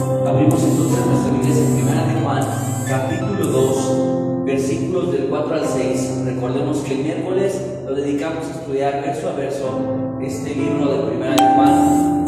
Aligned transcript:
Abrimos 0.00 0.62
entonces 0.62 1.06
nuestra 1.06 1.36
iglesia 1.36 1.62
en 1.62 1.74
Primera 1.74 2.06
de 2.06 2.14
Juan, 2.22 2.42
capítulo 2.88 3.46
2, 3.46 4.44
versículos 4.46 5.12
del 5.12 5.26
4 5.26 5.54
al 5.54 5.66
6. 5.66 6.22
Recordemos 6.24 6.78
que 6.78 6.94
el 6.94 7.04
miércoles 7.04 7.60
lo 7.86 7.94
dedicamos 7.94 8.46
a 8.46 8.50
estudiar 8.50 9.02
verso 9.02 9.28
a 9.28 9.32
verso 9.32 10.18
este 10.22 10.54
libro 10.54 10.90
de 10.90 11.10
Primera 11.10 11.32
de 11.32 11.54
Juan, 11.54 12.24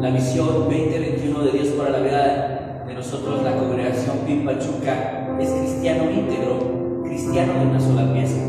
la 0.00 0.10
misión 0.10 0.46
2021 0.46 1.42
de 1.42 1.50
Dios 1.50 1.68
para 1.76 1.90
la 1.90 1.98
vida 1.98 2.84
de 2.86 2.94
nosotros, 2.94 3.42
la 3.42 3.56
congregación 3.56 4.16
Pimpachuca, 4.26 5.36
es 5.38 5.50
cristiano 5.50 6.10
íntegro, 6.10 7.02
cristiano 7.04 7.52
de 7.60 7.66
una 7.66 7.80
sola 7.80 8.10
pieza. 8.14 8.40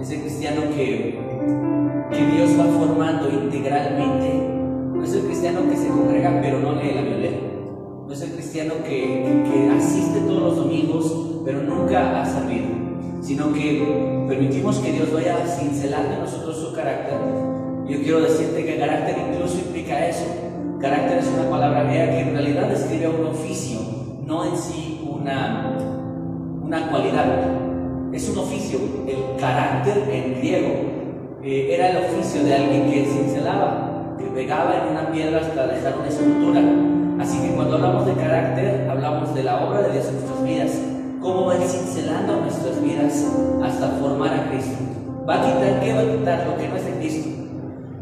Es 0.00 0.10
el 0.10 0.22
cristiano 0.22 0.62
que, 0.74 1.20
que 2.10 2.26
Dios 2.26 2.50
va 2.58 2.64
formando 2.64 3.30
integralmente 3.30 4.55
es 5.06 5.14
el 5.14 5.22
cristiano 5.22 5.60
que 5.70 5.76
se 5.76 5.86
congrega 5.86 6.40
pero 6.42 6.58
no 6.58 6.72
lee 6.72 6.92
la 6.94 7.02
Biblia. 7.02 7.30
No 8.06 8.12
es 8.12 8.22
el 8.22 8.32
cristiano 8.32 8.74
que, 8.84 9.44
que, 9.44 9.70
asiste 9.70 10.20
todos 10.20 10.42
los 10.42 10.56
domingos 10.56 11.42
pero 11.44 11.62
nunca 11.62 12.20
ha 12.20 12.26
servido. 12.26 12.66
Sino 13.22 13.52
que 13.52 14.24
permitimos 14.28 14.78
que 14.78 14.92
Dios 14.92 15.12
vaya 15.12 15.46
cincelando 15.46 16.14
en 16.14 16.20
nosotros 16.20 16.56
su 16.56 16.74
carácter. 16.74 17.18
Yo 17.88 18.02
quiero 18.02 18.20
decirte 18.20 18.64
que 18.64 18.78
carácter 18.78 19.16
incluso 19.30 19.58
implica 19.58 20.08
eso. 20.08 20.26
Carácter 20.80 21.18
es 21.18 21.28
una 21.28 21.48
palabra 21.48 21.88
que 21.88 22.20
en 22.20 22.32
realidad 22.32 22.68
describe 22.68 23.08
un 23.08 23.26
oficio, 23.26 23.78
no 24.24 24.44
en 24.44 24.56
sí 24.56 25.00
una, 25.08 25.78
una 26.62 26.90
cualidad. 26.90 27.26
Es 28.12 28.28
un 28.28 28.38
oficio. 28.38 28.78
El 29.06 29.40
carácter 29.40 30.08
en 30.10 30.34
griego 30.38 30.68
eh, 31.44 31.74
era 31.74 31.90
el 31.90 31.96
oficio 31.98 32.42
de 32.42 32.54
alguien 32.54 32.90
que 32.90 33.04
cincelaba 33.04 33.85
que 34.18 34.24
pegaba 34.24 34.76
en 34.76 34.92
una 34.92 35.10
piedra 35.10 35.40
hasta 35.40 35.66
dejar 35.66 35.98
una 35.98 36.08
escultura. 36.08 36.60
Así 37.20 37.40
que 37.40 37.54
cuando 37.54 37.76
hablamos 37.76 38.06
de 38.06 38.12
carácter, 38.14 38.88
hablamos 38.90 39.34
de 39.34 39.42
la 39.42 39.64
obra 39.64 39.82
de 39.82 39.92
Dios 39.92 40.06
en 40.06 40.14
nuestras 40.14 40.44
vidas, 40.44 40.70
cómo 41.20 41.46
va 41.46 41.56
cincelando 41.56 42.40
nuestras 42.40 42.82
vidas 42.82 43.26
hasta 43.62 43.88
formar 44.00 44.34
a 44.34 44.48
Cristo. 44.50 44.76
¿Va 45.28 45.34
a 45.34 45.46
quitar 45.46 45.80
qué? 45.80 45.92
Va 45.92 46.00
a 46.00 46.16
quitar 46.16 46.46
lo 46.46 46.56
que 46.56 46.68
no 46.68 46.76
es 46.76 46.84
de 46.84 46.92
Cristo. 46.92 47.28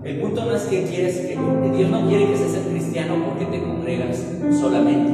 El 0.05 0.21
punto 0.21 0.45
no 0.45 0.55
es 0.55 0.63
que 0.65 0.85
quieres 0.85 1.17
que 1.17 1.39
Dios 1.77 1.91
no 1.91 2.07
quiere 2.09 2.27
que 2.27 2.37
seas 2.37 2.55
el 2.55 2.73
cristiano 2.73 3.15
porque 3.27 3.47
te 3.47 3.63
congregas 3.63 4.23
solamente, 4.61 5.11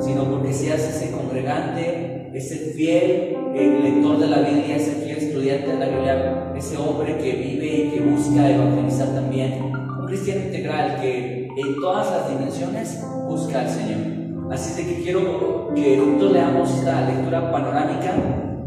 sino 0.00 0.24
porque 0.24 0.52
seas 0.52 0.80
ese 0.80 1.12
congregante, 1.12 2.30
ese 2.34 2.56
fiel 2.74 3.36
lector 3.54 4.18
de 4.18 4.26
la 4.26 4.38
Biblia, 4.38 4.76
ese 4.76 4.92
fiel 5.04 5.18
estudiante 5.18 5.68
de 5.68 5.78
la 5.78 5.86
Biblia, 5.86 6.52
ese 6.56 6.76
hombre 6.76 7.16
que 7.18 7.32
vive 7.32 7.66
y 7.66 7.90
que 7.90 8.00
busca 8.00 8.50
evangelizar 8.50 9.14
también 9.14 9.83
cristiano 10.06 10.44
integral 10.44 11.00
que 11.00 11.48
en 11.56 11.80
todas 11.80 12.10
las 12.10 12.30
dimensiones 12.30 13.04
busca 13.28 13.60
al 13.60 13.68
Señor. 13.68 14.52
Así 14.52 14.82
de 14.82 14.94
que 14.94 15.02
quiero 15.02 15.72
que 15.74 15.98
juntos 15.98 16.32
leamos 16.32 16.70
esta 16.70 17.08
lectura 17.08 17.50
panorámica, 17.50 18.14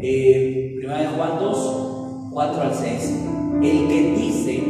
eh, 0.01 0.73
1 0.83 0.97
de 0.97 1.05
Juan 1.05 1.39
2, 1.39 2.29
4 2.33 2.61
al 2.61 2.73
6. 2.73 3.25
El 3.61 3.87
que 3.87 4.15
dice, 4.17 4.63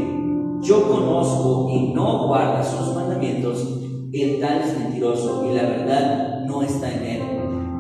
yo 0.62 0.88
conozco 0.90 1.70
y 1.72 1.94
no 1.94 2.28
guarda 2.28 2.64
sus 2.64 2.96
mandamientos, 2.96 3.80
el 4.14 4.40
tal 4.40 4.62
es 4.62 4.78
mentiroso 4.80 5.48
y 5.50 5.56
la 5.56 5.64
verdad 5.64 6.46
no 6.46 6.62
está 6.62 6.94
en 6.94 7.06
él. 7.06 7.22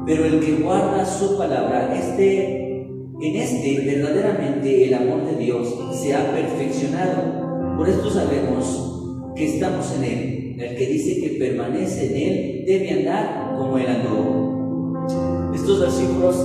Pero 0.05 0.25
el 0.25 0.39
que 0.39 0.63
guarda 0.63 1.05
su 1.05 1.37
palabra, 1.37 1.93
este, 1.93 2.81
en 3.19 3.35
este 3.35 3.81
verdaderamente 3.85 4.87
el 4.87 4.93
amor 4.93 5.25
de 5.25 5.35
Dios 5.35 5.75
se 5.91 6.15
ha 6.15 6.31
perfeccionado. 6.31 7.46
Por 7.77 7.87
esto 7.87 8.09
sabemos 8.09 9.33
que 9.35 9.53
estamos 9.53 9.85
en 9.97 10.03
Él. 10.03 10.55
El 10.59 10.75
que 10.75 10.87
dice 10.87 11.21
que 11.21 11.37
permanece 11.37 12.07
en 12.07 12.15
Él 12.15 12.63
debe 12.65 12.91
andar 12.91 13.53
como 13.55 13.77
Él 13.77 13.85
andó. 13.87 15.53
Estos 15.53 15.81
versículos, 15.81 16.35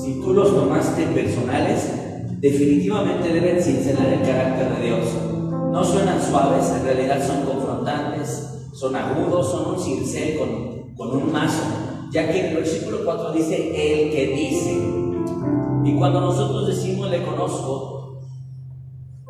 si 0.00 0.20
tú 0.20 0.32
los 0.32 0.54
tomaste 0.54 1.02
personales, 1.08 1.90
definitivamente 2.38 3.32
deben 3.32 3.60
cincelar 3.60 4.06
el 4.06 4.22
carácter 4.22 4.76
de 4.76 4.86
Dios. 4.86 5.00
No 5.72 5.82
suenan 5.82 6.22
suaves, 6.22 6.70
en 6.70 6.84
realidad 6.84 7.26
son 7.26 7.44
confrontantes, 7.44 8.68
son 8.72 8.94
agudos, 8.94 9.50
son 9.50 9.74
un 9.74 9.80
cincel 9.80 10.38
con, 10.38 10.94
con 10.94 11.16
un 11.16 11.32
mazo, 11.32 11.64
ya 12.12 12.30
que 12.30 12.38
en 12.38 12.46
el 12.46 12.54
versículo 12.54 12.98
4 13.04 13.32
dice 13.32 13.56
el 13.56 14.10
que 14.12 14.26
dice. 14.28 14.78
Y 15.84 15.96
cuando 15.96 16.20
nosotros 16.20 16.68
decimos 16.68 17.10
le 17.10 17.24
conozco, 17.24 17.97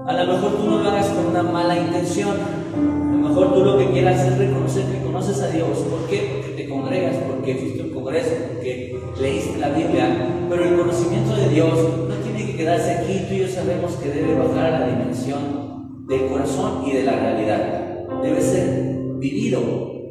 a 0.09 0.25
lo 0.25 0.33
mejor 0.33 0.53
tú 0.57 0.71
no 0.71 0.83
lo 0.83 0.89
hagas 0.89 1.09
con 1.09 1.27
una 1.27 1.43
mala 1.43 1.77
intención. 1.77 2.35
A 2.75 3.11
lo 3.13 3.29
mejor 3.29 3.53
tú 3.53 3.63
lo 3.63 3.77
que 3.77 3.91
quieras 3.91 4.27
es 4.27 4.39
reconocer 4.39 4.87
que 4.87 5.03
conoces 5.03 5.43
a 5.43 5.49
Dios. 5.49 5.69
¿Por 5.91 6.09
qué? 6.09 6.31
Porque 6.33 6.63
te 6.63 6.69
congregas, 6.69 7.17
porque 7.29 7.55
fuiste 7.57 7.83
un 7.83 7.91
congreso, 7.91 8.31
porque 8.55 8.99
leíste 9.21 9.59
la 9.59 9.69
Biblia. 9.69 10.47
Pero 10.49 10.65
el 10.65 10.79
conocimiento 10.79 11.37
de 11.37 11.49
Dios 11.51 11.75
no 12.09 12.15
tiene 12.15 12.47
que 12.51 12.57
quedarse 12.57 12.93
aquí. 12.93 13.27
Tú 13.29 13.35
y 13.35 13.41
yo 13.41 13.49
sabemos 13.49 13.93
que 13.97 14.09
debe 14.09 14.35
bajar 14.35 14.73
a 14.73 14.81
la 14.81 14.89
dimensión 14.89 16.07
del 16.07 16.27
corazón 16.29 16.85
y 16.87 16.93
de 16.93 17.03
la 17.03 17.13
realidad. 17.13 18.07
Debe 18.23 18.41
ser 18.41 18.97
vivido 19.19 19.61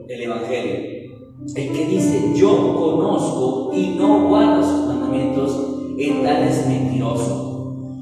el 0.07 0.21
Evangelio. 0.21 0.97
El 1.55 1.71
que 1.71 1.85
dice 1.87 2.33
yo 2.35 2.75
conozco 2.75 3.71
y 3.73 3.95
no 3.97 4.27
guarda 4.27 4.61
sus 4.61 4.85
mandamientos, 4.85 5.95
el 5.97 6.21
tal 6.21 6.43
es 6.43 6.67
mentiroso. 6.67 7.46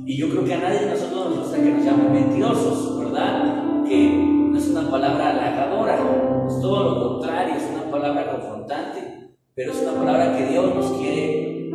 Y 0.05 0.17
yo 0.17 0.29
creo 0.29 0.45
que 0.45 0.53
a 0.53 0.59
nadie 0.59 0.81
de 0.81 0.91
nosotros 0.91 1.29
nos 1.29 1.39
gusta 1.39 1.57
que 1.57 1.71
nos 1.71 1.83
llamen 1.83 2.13
mentirosos, 2.13 2.99
¿verdad? 2.99 3.83
Que 3.88 4.09
no 4.51 4.55
es 4.55 4.67
una 4.67 4.89
palabra 4.91 5.31
halagadora, 5.31 6.45
es 6.47 6.61
todo 6.61 6.83
lo 6.83 7.09
contrario, 7.09 7.55
es 7.55 7.63
una 7.73 7.89
palabra 7.89 8.31
confrontante, 8.31 8.99
pero 9.55 9.71
es 9.71 9.81
una 9.81 9.93
palabra 9.93 10.38
que 10.38 10.45
Dios 10.45 10.75
nos 10.75 10.91
quiere 10.99 11.71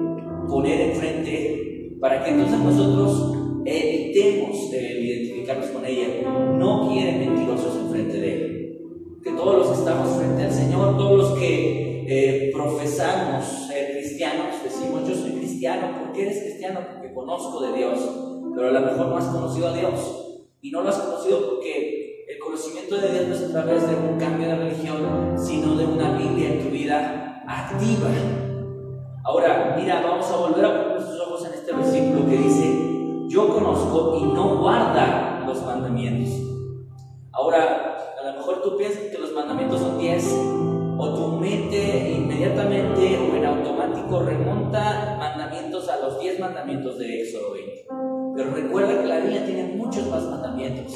poner 0.49 0.93
enfrente 0.93 1.97
para 2.01 2.23
que 2.23 2.31
entonces 2.31 2.59
nosotros 2.61 3.37
evitemos 3.65 4.73
identificarnos 4.73 5.67
con 5.67 5.85
ella. 5.85 6.07
No 6.57 6.89
quiere 6.89 7.19
mentirosos 7.19 7.77
enfrente 7.77 8.21
de 8.21 8.33
Él. 8.33 8.79
Que 9.25 9.33
todos 9.33 9.57
los 9.57 9.69
que 9.69 9.79
estamos 9.81 10.17
frente 10.17 10.45
al 10.45 10.53
Señor, 10.53 10.97
todos 10.97 11.19
los 11.19 11.39
que 11.39 12.07
eh, 12.07 12.51
profesamos 12.53 13.45
ser 13.67 13.93
cristianos, 13.93 14.55
decimos 14.63 15.09
yo 15.09 15.15
soy 15.17 15.30
cristiano. 15.61 15.99
¿Por 15.99 16.13
qué 16.13 16.23
eres 16.23 16.43
cristiano? 16.43 16.81
Porque 16.91 17.13
conozco 17.13 17.61
de 17.61 17.73
Dios, 17.75 17.99
pero 18.55 18.69
a 18.69 18.73
lo 18.73 18.81
mejor 18.81 19.09
no 19.09 19.17
has 19.19 19.27
conocido 19.27 19.69
a 19.69 19.73
Dios. 19.75 19.93
Y 20.63 20.71
no 20.71 20.81
lo 20.81 20.89
has 20.89 20.99
conocido 20.99 21.51
porque 21.51 22.25
el 22.29 22.39
conocimiento 22.39 22.97
de 22.97 23.13
Dios 23.13 23.29
no 23.29 23.35
es 23.35 23.43
a 23.43 23.53
través 23.53 23.87
de 23.87 23.95
un 23.95 24.19
cambio 24.19 24.49
de 24.49 24.57
religión, 24.57 25.37
sino 25.37 25.75
de 25.75 25.85
una 25.85 26.17
Biblia 26.17 26.55
en 26.55 26.63
tu 26.63 26.71
vida 26.71 27.45
activa. 27.47 28.09
Ahora, 29.23 29.77
mira, 29.79 30.01
vamos 30.01 30.31
a 30.31 30.37
volver 30.37 30.65
a 30.65 30.73
poner 30.73 30.93
nuestros 30.93 31.21
ojos 31.21 31.47
en 31.47 31.53
este 31.53 31.73
versículo 31.73 32.27
que 32.27 32.37
dice, 32.39 33.27
yo 33.29 33.49
conozco 33.53 34.17
y 34.19 34.25
no 34.33 34.63
guarda 34.63 35.45
los 35.47 35.63
mandamientos. 35.63 36.33
Ahora, 37.33 37.99
a 38.19 38.31
lo 38.31 38.33
mejor 38.39 38.63
tú 38.63 38.79
piensas 38.79 39.03
que 39.03 39.19
los 39.19 39.35
mandamientos 39.35 39.79
son 39.79 39.99
10 39.99 40.25
o 40.97 41.15
tu 41.15 41.37
mente 41.37 42.13
inmediatamente 42.17 43.19
o 43.19 43.37
en 43.37 43.45
automático 43.45 44.21
remonta 44.21 45.20
los 46.11 46.21
diez 46.21 46.41
mandamientos 46.41 46.99
de 46.99 47.23
Éxodo 47.23 47.53
20. 47.53 47.87
Pero 48.37 48.51
recuerda 48.51 49.01
que 49.01 49.07
la 49.07 49.21
Biblia 49.21 49.47
tiene 49.47 49.75
muchos 49.77 50.09
más 50.09 50.25
mandamientos. 50.25 50.93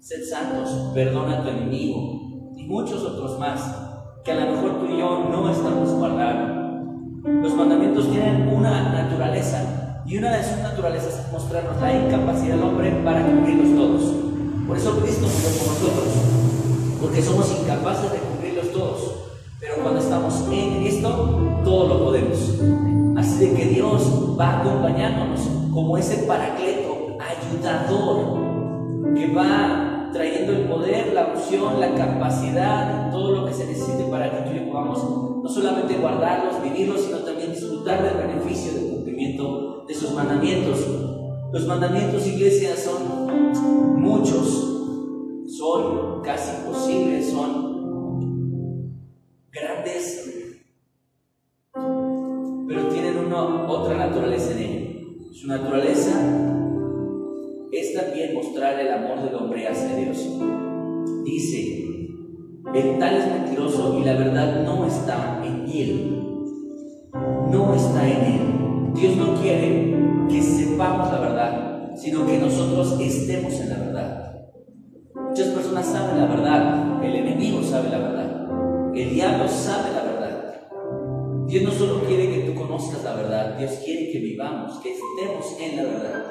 Sed 0.00 0.24
santos, 0.28 0.90
perdona 0.92 1.38
a 1.38 1.42
tu 1.42 1.48
enemigo 1.50 2.52
y 2.56 2.64
muchos 2.64 3.02
otros 3.02 3.38
más 3.38 3.60
que 4.24 4.32
a 4.32 4.44
lo 4.44 4.52
mejor 4.52 4.80
tú 4.80 4.86
y 4.86 4.98
yo 4.98 5.28
no 5.30 5.50
estamos 5.50 5.90
guardando. 5.92 7.22
Los 7.42 7.54
mandamientos 7.54 8.10
tienen 8.10 8.48
una 8.48 8.92
naturaleza 8.92 10.02
y 10.04 10.18
una 10.18 10.36
de 10.36 10.42
sus 10.42 10.58
naturalezas 10.58 11.26
es 11.26 11.32
mostrarnos 11.32 11.80
la 11.80 11.94
incapacidad 11.94 12.56
del 12.56 12.64
hombre 12.64 12.90
para 13.04 13.24
cumplirlos 13.24 13.76
todos. 13.76 14.14
Por 14.66 14.76
eso 14.76 14.98
Cristo 15.00 15.26
murió 15.26 15.58
por 15.58 15.68
nosotros, 15.68 16.08
porque 17.00 17.22
somos 17.22 17.60
incapaces 17.60 18.12
de 18.12 18.18
cumplirlos 18.18 18.72
todos. 18.72 19.14
Pero 19.60 19.76
cuando 19.82 20.00
estamos 20.00 20.34
en 20.50 20.80
Cristo, 20.80 21.60
todo 21.64 21.88
lo 21.88 22.05
que 23.54 23.66
Dios 23.66 24.36
va 24.38 24.60
acompañándonos 24.60 25.40
como 25.72 25.98
ese 25.98 26.26
paracleto, 26.26 27.16
ayudador, 27.20 29.14
que 29.14 29.34
va 29.34 30.10
trayendo 30.12 30.52
el 30.52 30.64
poder, 30.68 31.12
la 31.12 31.26
opción, 31.26 31.80
la 31.80 31.94
capacidad, 31.94 33.10
todo 33.10 33.32
lo 33.32 33.46
que 33.46 33.52
se 33.52 33.66
necesite 33.66 34.04
para 34.04 34.30
que 34.30 34.48
tú 34.48 34.56
y 34.56 34.64
yo 34.64 34.72
podamos 34.72 35.42
no 35.42 35.48
solamente 35.48 35.98
guardarlos, 35.98 36.62
vivirlos, 36.62 37.02
sino 37.02 37.18
también 37.18 37.52
disfrutar 37.52 38.02
del 38.02 38.26
beneficio 38.26 38.72
del 38.72 38.90
cumplimiento 38.90 39.84
de 39.86 39.94
sus 39.94 40.12
mandamientos. 40.12 40.86
Los 41.52 41.66
mandamientos, 41.66 42.26
iglesia, 42.26 42.76
son 42.76 44.00
muchos, 44.00 45.46
son 45.46 46.22
casi 46.22 46.56
imposibles, 46.56 47.30
son 47.30 47.66
grandes, 49.52 50.15
naturaleza 53.94 54.52
en 54.52 54.58
ellos. 54.58 55.36
Su 55.36 55.48
naturaleza 55.48 56.12
es 57.72 57.94
también 57.94 58.34
mostrar 58.34 58.80
el 58.80 58.92
amor 58.92 59.22
del 59.22 59.34
hombre 59.34 59.68
hacia 59.68 59.96
Dios. 59.96 60.26
Dice, 61.24 61.86
el 62.74 62.98
tal 62.98 63.16
es 63.16 63.26
mentiroso 63.26 63.98
y 64.00 64.04
la 64.04 64.14
verdad 64.14 64.64
no 64.64 64.86
está 64.86 65.42
en 65.44 65.66
él. 65.68 66.22
No 67.50 67.74
está 67.74 68.08
en 68.08 68.24
él. 68.24 68.92
Dios 68.94 69.16
no 69.16 69.34
quiere 69.34 69.94
que 70.28 70.42
sepamos 70.42 71.12
la 71.12 71.20
verdad, 71.20 71.92
sino 71.96 72.26
que 72.26 72.38
nosotros 72.38 72.98
estemos 73.00 73.52
en 73.60 73.68
la 73.68 73.76
verdad. 73.76 74.32
Muchas 75.14 75.48
personas 75.48 75.86
saben 75.86 76.18
la 76.18 76.26
verdad, 76.26 77.04
el 77.04 77.14
enemigo 77.14 77.62
sabe 77.62 77.90
la 77.90 77.98
verdad, 77.98 78.48
el 78.94 79.10
diablo 79.10 79.46
sabe 79.48 79.92
la 79.92 80.02
verdad. 80.02 80.15
Dios 81.46 81.62
no 81.62 81.70
solo 81.70 82.00
quiere 82.04 82.28
que 82.28 82.50
tú 82.50 82.54
conozcas 82.60 83.04
la 83.04 83.14
verdad, 83.14 83.56
Dios 83.56 83.70
quiere 83.84 84.10
que 84.10 84.18
vivamos, 84.18 84.80
que 84.80 84.94
estemos 84.94 85.46
en 85.60 85.76
la 85.76 85.82
verdad. 85.84 86.24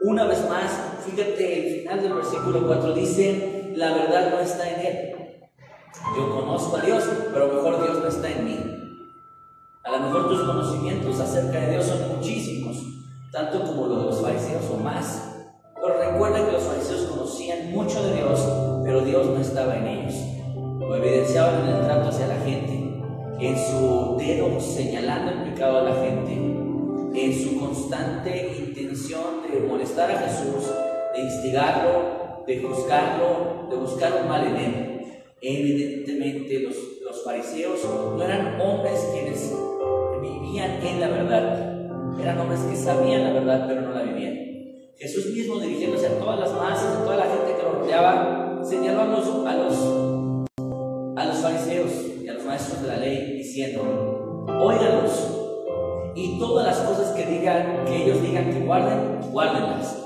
Una 0.00 0.24
vez 0.24 0.48
más, 0.48 0.70
fíjate, 1.04 1.58
el 1.58 1.80
final 1.80 2.02
del 2.02 2.14
versículo 2.14 2.66
4 2.66 2.94
dice, 2.94 3.72
la 3.76 3.92
verdad 3.92 4.30
no 4.30 4.40
está 4.40 4.70
en 4.70 4.86
él. 4.86 5.10
Yo 6.16 6.34
conozco 6.34 6.78
a 6.78 6.80
Dios, 6.80 7.04
pero 7.34 7.52
mejor 7.52 7.82
Dios 7.82 7.98
no 7.98 8.08
está 8.08 8.30
en 8.30 8.44
mí. 8.46 8.58
A 9.84 9.90
lo 9.90 10.00
mejor 10.06 10.28
tus 10.30 10.42
conocimientos 10.42 11.20
acerca 11.20 11.60
de 11.60 11.72
Dios 11.72 11.84
son 11.84 12.16
muchísimos, 12.16 12.78
tanto 13.30 13.62
como 13.62 13.88
los 13.88 13.98
de 13.98 14.04
los 14.06 14.22
fariseos 14.22 14.64
o 14.72 14.78
más. 14.78 15.34
Pero 15.74 15.98
recuerda 15.98 16.46
que 16.46 16.52
los 16.52 16.62
fariseos 16.62 17.10
conocían 17.10 17.72
mucho 17.72 18.02
de 18.04 18.16
Dios, 18.16 18.40
pero 18.84 19.02
Dios 19.02 19.26
no 19.26 19.38
estaba 19.38 19.76
en 19.76 19.86
ellos. 19.86 20.14
Lo 20.78 20.96
evidenciaban 20.96 21.60
en 21.60 21.74
el 21.74 21.84
trato 21.84 22.08
hacia 22.08 22.26
la 22.26 22.36
gente, 22.36 22.79
en 23.40 23.56
su 23.56 24.16
dedo 24.18 24.60
señalando 24.60 25.32
el 25.32 25.50
pecado 25.50 25.78
a 25.78 25.82
la 25.82 25.94
gente, 25.94 26.32
en 26.32 27.34
su 27.34 27.58
constante 27.58 28.54
intención 28.58 29.42
de 29.50 29.60
molestar 29.60 30.10
a 30.10 30.18
Jesús, 30.18 30.70
de 31.14 31.22
instigarlo, 31.22 32.44
de 32.46 32.60
juzgarlo, 32.60 33.68
de 33.70 33.76
buscar 33.76 34.12
un 34.22 34.28
mal 34.28 34.46
en 34.46 34.56
él. 34.56 35.00
Evidentemente 35.40 36.60
los, 36.60 36.76
los 37.02 37.24
fariseos 37.24 37.80
no 37.84 38.22
eran 38.22 38.60
hombres 38.60 39.08
quienes 39.12 39.52
vivían 40.20 40.86
en 40.86 41.00
la 41.00 41.08
verdad, 41.08 42.20
eran 42.20 42.38
hombres 42.40 42.60
que 42.60 42.76
sabían 42.76 43.24
la 43.24 43.32
verdad 43.32 43.64
pero 43.66 43.80
no 43.80 43.94
la 43.94 44.02
vivían. 44.02 44.50
Jesús 44.98 45.32
mismo 45.32 45.58
dirigiéndose 45.58 46.08
a 46.08 46.18
todas 46.18 46.40
las 46.40 46.52
masas, 46.52 46.96
a 46.96 47.04
toda 47.04 47.16
la 47.16 47.24
gente 47.24 47.56
que 47.56 47.62
lo 47.62 47.72
rodeaba, 47.80 48.60
señaló 48.62 49.00
a 49.00 49.06
los, 49.06 49.46
a 49.46 49.54
los, 49.56 49.99
los 52.40 52.46
maestros 52.46 52.82
de 52.82 52.88
la 52.88 52.96
ley 52.96 53.34
diciendo, 53.36 54.46
óiganlos 54.60 55.36
y 56.14 56.38
todas 56.38 56.66
las 56.66 56.78
cosas 56.78 57.14
que 57.14 57.26
digan, 57.26 57.84
que 57.84 58.04
ellos 58.04 58.22
digan 58.22 58.50
que 58.50 58.60
guarden, 58.60 59.20
guárdenlas. 59.30 59.96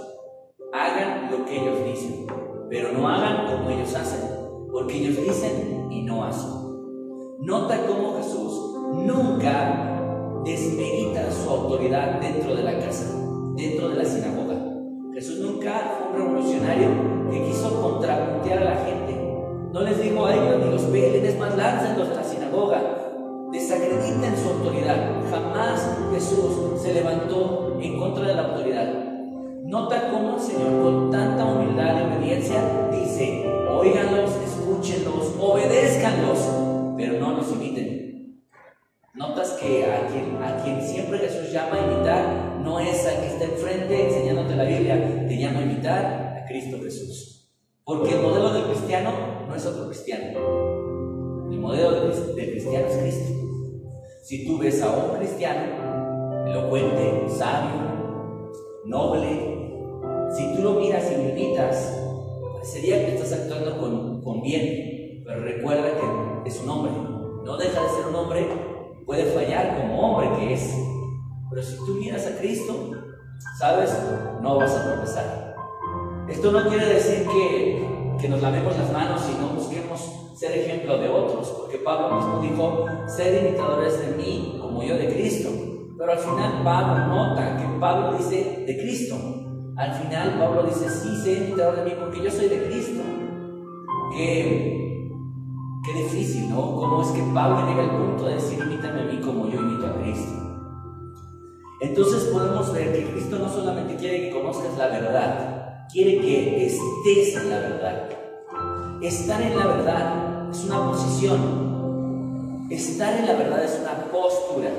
Hagan 0.72 1.30
lo 1.30 1.44
que 1.44 1.60
ellos 1.60 1.84
dicen, 1.84 2.26
pero 2.68 2.92
no 2.92 3.08
hagan 3.08 3.46
como 3.46 3.70
ellos 3.70 3.94
hacen 3.94 4.20
porque 4.72 4.96
ellos 4.96 5.16
dicen 5.16 5.86
y 5.90 6.02
no 6.02 6.24
hacen. 6.24 6.50
Nota 7.40 7.86
cómo 7.86 8.16
Jesús 8.16 8.74
nunca 8.94 10.42
desmedita 10.44 11.30
su 11.30 11.48
autoridad 11.48 12.20
dentro 12.20 12.56
de 12.56 12.64
la 12.64 12.78
casa, 12.80 13.04
dentro 13.54 13.90
de 13.90 13.96
la 13.96 14.04
sinagoga. 14.04 14.56
Jesús 15.14 15.38
nunca 15.38 15.96
fue 15.96 16.08
un 16.08 16.26
revolucionario 16.26 16.88
que 17.30 17.44
quiso 17.44 17.80
contrapuntear 17.80 18.58
a 18.58 18.64
la 18.64 18.76
gente. 18.84 19.24
No 19.72 19.80
les 19.80 20.00
dijo 20.00 20.26
a 20.26 20.34
ellos 20.34 20.64
ni 20.64 20.70
los 20.70 20.82
pelen, 20.82 21.24
es 21.24 21.38
más, 21.38 21.56
láncenlos 21.56 22.14
sinagoga. 22.54 23.50
Desacrediten 23.52 24.36
su 24.36 24.48
autoridad. 24.50 25.22
Jamás 25.30 25.98
Jesús 26.12 26.80
se 26.80 26.94
levantó 26.94 27.78
en 27.80 27.98
contra 27.98 28.26
de 28.26 28.34
la 28.34 28.42
autoridad. 28.42 28.94
Nota 29.64 30.10
cómo 30.10 30.34
el 30.34 30.40
Señor, 30.40 30.82
con 30.82 31.10
tanta 31.10 31.44
humildad 31.44 32.00
y 32.00 32.16
obediencia, 32.16 32.90
dice: 32.90 33.46
Óiganlos, 33.70 34.30
escúchenlos, 34.44 35.34
obedézcanlos, 35.38 36.38
pero 36.96 37.20
no 37.20 37.36
los 37.36 37.52
imiten. 37.52 38.42
Notas 39.14 39.52
que 39.52 39.84
a 39.84 40.06
quien, 40.08 40.42
a 40.42 40.62
quien 40.62 40.82
siempre 40.82 41.18
Jesús 41.18 41.52
llama 41.52 41.76
a 41.76 41.92
imitar 41.92 42.60
no 42.60 42.80
es 42.80 43.06
al 43.06 43.20
que 43.20 43.26
está 43.28 43.44
enfrente 43.44 44.06
enseñándote 44.06 44.56
la 44.56 44.64
Biblia, 44.64 45.26
te 45.28 45.38
llama 45.38 45.60
a 45.60 45.62
imitar 45.62 46.04
a 46.42 46.44
Cristo 46.46 46.78
Jesús. 46.82 47.52
Porque 47.84 48.14
el 48.14 48.22
modelo 48.22 48.52
del 48.52 48.64
cristiano 48.64 49.46
no 49.46 49.54
es 49.54 49.64
otro 49.64 49.86
cristiano. 49.86 50.83
El 51.54 51.60
modelo 51.60 51.92
del, 51.92 52.34
del 52.34 52.50
cristiano 52.50 52.86
es 52.88 52.96
Cristo. 52.96 53.32
Si 54.22 54.44
tú 54.44 54.58
ves 54.58 54.82
a 54.82 54.90
un 54.90 55.16
cristiano 55.18 56.46
elocuente, 56.48 57.28
sabio, 57.28 58.40
noble, 58.84 59.70
si 60.36 60.56
tú 60.56 60.62
lo 60.62 60.72
miras 60.72 61.08
y 61.12 61.14
lo 61.14 61.28
imitas, 61.28 61.96
sería 62.64 63.06
que 63.06 63.14
estás 63.14 63.32
actuando 63.32 63.78
con, 63.78 64.20
con 64.22 64.42
bien, 64.42 65.22
pero 65.24 65.42
recuerda 65.42 65.90
que 66.42 66.48
es 66.48 66.60
un 66.60 66.70
hombre. 66.70 66.92
No 67.44 67.56
deja 67.56 67.82
de 67.82 67.88
ser 67.88 68.06
un 68.08 68.16
hombre, 68.16 68.48
puede 69.06 69.26
fallar 69.26 69.80
como 69.80 70.00
hombre 70.00 70.30
que 70.36 70.54
es. 70.54 70.74
Pero 71.50 71.62
si 71.62 71.76
tú 71.76 71.94
miras 72.00 72.26
a 72.26 72.36
Cristo, 72.36 72.74
sabes, 73.60 73.96
no 74.42 74.56
vas 74.56 74.74
a 74.74 74.92
tropezar. 74.92 75.54
Esto 76.28 76.50
no 76.50 76.68
quiere 76.68 76.86
decir 76.86 77.24
que, 77.28 78.16
que 78.20 78.28
nos 78.28 78.42
lavemos 78.42 78.76
las 78.76 78.92
manos 78.92 79.22
y 79.30 79.40
no 79.40 79.50
busquemos 79.50 80.23
ser 80.34 80.52
ejemplo 80.52 80.98
de 80.98 81.08
otros, 81.08 81.48
porque 81.50 81.78
Pablo 81.78 82.16
mismo 82.16 82.40
dijo, 82.40 82.86
sed 83.06 83.46
imitadores 83.46 84.00
de 84.00 84.16
mí 84.16 84.58
como 84.60 84.82
yo 84.82 84.96
de 84.96 85.08
Cristo. 85.08 85.50
Pero 85.96 86.12
al 86.12 86.18
final 86.18 86.62
Pablo 86.64 87.06
nota 87.06 87.56
que 87.56 87.78
Pablo 87.78 88.18
dice 88.18 88.64
de 88.66 88.76
Cristo. 88.78 89.16
Al 89.76 89.92
final 89.94 90.38
Pablo 90.38 90.64
dice, 90.64 90.88
sí, 90.88 91.16
sé 91.22 91.44
imitador 91.44 91.76
de 91.76 91.84
mí 91.84 91.92
porque 91.98 92.22
yo 92.22 92.30
soy 92.30 92.48
de 92.48 92.64
Cristo. 92.64 93.02
Qué, 94.12 95.10
qué 95.84 95.92
difícil, 95.92 96.50
¿no? 96.50 96.74
¿Cómo 96.76 97.02
es 97.02 97.08
que 97.08 97.22
Pablo 97.32 97.68
llega 97.68 97.84
al 97.84 97.96
punto 97.96 98.26
de 98.26 98.34
decir, 98.34 98.58
imítame 98.58 99.02
a 99.02 99.04
mí 99.04 99.20
como 99.20 99.48
yo 99.48 99.60
imito 99.60 99.86
a 99.86 100.00
Cristo? 100.00 100.32
Entonces 101.80 102.24
podemos 102.24 102.72
ver 102.72 102.92
que 102.92 103.12
Cristo 103.12 103.38
no 103.38 103.48
solamente 103.48 103.96
quiere 103.96 104.22
que 104.22 104.30
conozcas 104.30 104.76
la 104.78 104.88
verdad, 104.88 105.86
quiere 105.92 106.20
que 106.20 106.66
estés 106.66 107.36
en 107.36 107.50
la 107.50 107.58
verdad. 107.58 108.23
Estar 109.04 109.42
en 109.42 109.54
la 109.54 109.66
verdad 109.66 110.48
es 110.50 110.64
una 110.64 110.90
posición. 110.90 112.66
Estar 112.70 113.18
en 113.18 113.26
la 113.26 113.34
verdad 113.34 113.62
es 113.62 113.78
una 113.82 114.10
postura. 114.10 114.70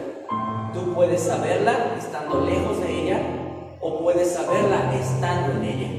Tú 0.74 0.96
puedes 0.96 1.22
saberla 1.22 1.94
estando 1.96 2.42
lejos 2.42 2.82
de 2.82 3.04
ella 3.04 3.22
o 3.80 4.00
puedes 4.02 4.32
saberla 4.34 4.92
estando 4.96 5.62
en 5.62 5.64
ella. 5.64 5.90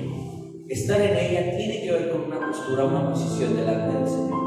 Estar 0.68 1.00
en 1.00 1.16
ella 1.16 1.56
tiene 1.56 1.82
que 1.82 1.92
ver 1.92 2.10
con 2.10 2.22
una 2.22 2.44
postura, 2.48 2.86
una 2.86 3.10
posición 3.10 3.54
delante 3.54 3.96
del 3.96 4.08
Señor. 4.08 4.42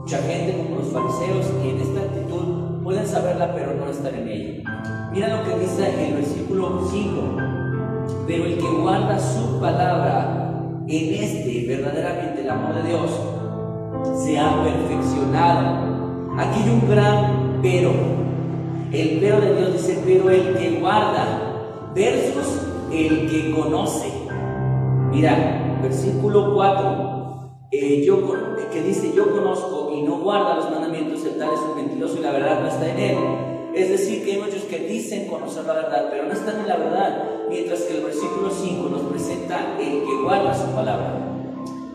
Mucha 0.00 0.18
gente 0.22 0.56
como 0.56 0.76
los 0.76 0.88
fariseos 0.90 1.46
en 1.62 1.80
esta 1.82 2.00
actitud 2.00 2.82
pueden 2.82 3.06
saberla 3.06 3.54
pero 3.54 3.74
no 3.74 3.90
estar 3.90 4.14
en 4.14 4.28
ella. 4.28 5.10
Mira 5.12 5.28
lo 5.28 5.44
que 5.44 5.58
dice 5.58 6.06
el 6.08 6.14
versículo 6.14 6.88
5. 6.90 7.20
Pero 8.26 8.46
el 8.46 8.56
que 8.56 8.70
guarda 8.80 9.18
su 9.20 9.60
palabra 9.60 10.43
en 10.86 11.24
este 11.24 11.66
verdaderamente 11.66 12.42
el 12.42 12.50
amor 12.50 12.74
de 12.74 12.88
Dios 12.88 13.10
se 14.22 14.38
ha 14.38 14.62
perfeccionado. 14.62 16.34
Aquí 16.36 16.62
hay 16.62 16.70
un 16.70 16.88
gran 16.88 17.58
pero. 17.62 17.90
El 18.92 19.18
pero 19.18 19.40
de 19.40 19.56
Dios 19.56 19.72
dice, 19.72 20.02
pero 20.04 20.30
el 20.30 20.56
que 20.56 20.78
guarda 20.80 21.92
versus 21.94 22.60
el 22.92 23.28
que 23.28 23.50
conoce. 23.50 24.08
Mira, 25.10 25.78
versículo 25.82 26.54
4, 26.54 27.50
eh, 27.72 28.04
yo, 28.06 28.20
que 28.72 28.82
dice, 28.82 29.12
yo 29.16 29.32
conozco 29.32 29.92
y 29.96 30.02
no 30.02 30.18
guarda 30.18 30.56
los 30.56 30.70
mandamientos, 30.70 31.24
el 31.24 31.38
tal 31.38 31.54
es 31.54 31.60
un 31.60 31.76
mentiroso 31.76 32.18
y 32.18 32.22
la 32.22 32.32
verdad 32.32 32.60
no 32.60 32.68
está 32.68 32.88
en 32.90 32.98
él. 32.98 33.16
Es 33.74 33.88
decir, 33.88 34.24
que 34.24 34.32
hay 34.32 34.38
muchos 34.38 34.62
que 34.62 34.78
dicen 34.78 35.26
conocer 35.26 35.64
la 35.64 35.74
verdad, 35.74 36.06
pero 36.08 36.24
no 36.26 36.32
están 36.32 36.60
en 36.60 36.68
la 36.68 36.76
verdad, 36.76 37.24
mientras 37.48 37.80
que 37.82 37.96
el 37.96 38.04
versículo 38.04 38.48
5 38.48 38.88
nos 38.88 39.02
presenta 39.02 39.76
el 39.80 40.04
que 40.04 40.22
guarda 40.22 40.54
su 40.54 40.72
palabra. 40.72 41.12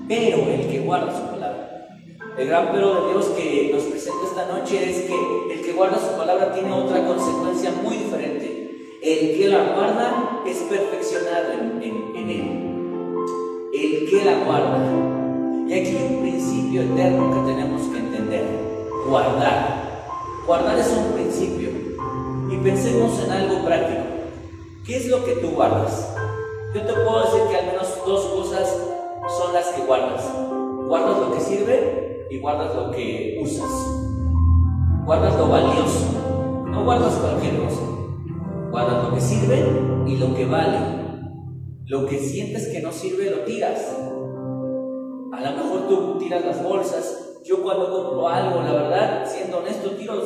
Pero 0.06 0.38
el 0.40 0.68
que 0.68 0.80
guarda 0.82 1.16
su 1.16 1.32
palabra. 1.32 1.98
El 2.38 2.48
gran 2.48 2.70
pero 2.74 3.06
de 3.06 3.12
Dios 3.14 3.26
que 3.28 3.72
nos 3.74 3.84
presenta 3.84 4.26
esta 4.26 4.46
noche 4.48 4.90
es 4.90 5.02
que 5.04 5.54
el 5.54 5.62
que 5.62 5.72
guarda 5.72 5.98
su 6.00 6.18
palabra 6.18 6.54
tiene 6.54 6.70
otra 6.72 7.06
consecuencia 7.06 7.72
muy 7.82 7.96
diferente. 7.96 8.98
El 9.02 9.38
que 9.38 9.48
la 9.48 9.64
guarda 9.74 10.42
es 10.46 10.58
perfeccionado 10.58 11.54
en, 11.54 12.30
él. 12.30 12.76
El 13.74 14.10
que 14.10 14.26
la 14.26 14.44
guarda. 14.44 14.80
Y 15.66 15.74
aquí 15.74 15.96
hay 15.96 16.16
un 16.16 16.22
principio 16.24 16.82
eterno 16.82 17.34
que 17.34 17.52
tenemos 17.54 17.82
que 17.84 18.00
entender. 18.00 18.46
Guardar. 19.08 19.79
Guardar 20.46 20.80
es 20.80 20.92
un 20.92 21.14
principio. 21.14 21.70
Y 22.52 22.58
pensemos 22.58 23.24
en 23.24 23.32
algo 23.32 23.64
práctico. 23.66 24.02
¿Qué 24.86 24.98
es 24.98 25.08
lo 25.08 25.24
que 25.24 25.34
tú 25.34 25.50
guardas? 25.52 26.16
Yo 26.74 26.82
te 26.82 26.94
puedo 26.94 27.24
decir 27.24 27.42
que 27.50 27.58
al 27.58 27.66
menos 27.68 27.98
dos 28.06 28.26
cosas 28.26 28.76
son 29.38 29.54
las 29.54 29.68
que 29.68 29.82
guardas. 29.82 30.24
Guardas 30.88 31.18
lo 31.20 31.34
que 31.34 31.42
sirve 31.42 32.28
y 32.30 32.40
guardas 32.40 32.76
lo 32.76 32.92
que 32.92 33.40
usas. 33.42 33.70
Guardas 35.06 35.36
lo 35.38 35.50
valioso. 35.50 36.06
No 36.66 36.84
guardas 36.84 37.14
cualquier 37.16 37.60
cosa. 37.60 37.82
Guardas 38.72 39.04
lo 39.04 39.16
que 39.16 39.22
sirve 39.22 39.66
y 40.08 40.18
lo 40.18 40.36
que 40.36 40.46
vale. 40.46 40.80
Lo 41.86 42.06
que 42.06 42.20
sientes 42.20 42.68
que 42.68 42.82
no 42.82 42.92
sirve 42.92 43.32
lo 43.32 43.40
tiras. 43.40 43.96
A 45.32 45.42
lo 45.42 45.52
mejor 45.58 45.88
tú 45.88 46.18
tiras 46.20 46.46
las 46.46 46.64
bolsas. 46.64 47.29
Yo 47.50 47.64
cuando 47.64 47.90
compro 47.90 48.28
algo, 48.28 48.62
la 48.62 48.74
verdad, 48.74 49.24